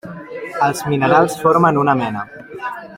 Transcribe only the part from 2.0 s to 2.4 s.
mena.